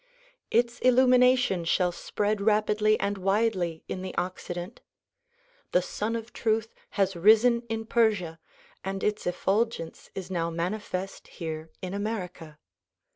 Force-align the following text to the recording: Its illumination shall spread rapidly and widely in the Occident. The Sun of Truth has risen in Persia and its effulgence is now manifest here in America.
Its 0.49 0.79
illumination 0.79 1.63
shall 1.63 1.91
spread 1.91 2.41
rapidly 2.41 2.99
and 2.99 3.19
widely 3.19 3.83
in 3.87 4.01
the 4.01 4.15
Occident. 4.15 4.81
The 5.73 5.81
Sun 5.83 6.15
of 6.15 6.33
Truth 6.33 6.73
has 6.97 7.15
risen 7.15 7.61
in 7.69 7.85
Persia 7.85 8.39
and 8.83 9.03
its 9.03 9.27
effulgence 9.27 10.09
is 10.15 10.31
now 10.31 10.49
manifest 10.49 11.27
here 11.27 11.69
in 11.83 11.93
America. 11.93 12.57